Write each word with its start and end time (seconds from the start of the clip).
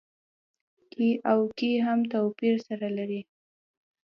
کې 0.91 1.07
او 1.31 1.39
کي 1.57 1.71
هم 1.85 1.99
توپير 2.13 2.55
سره 2.67 2.87
لري. 2.97 3.21